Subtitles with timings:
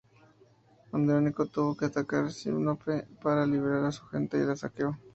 [0.93, 4.97] Andrónico tuvo que atacar Sinope para liberar a su gente y la saqueó.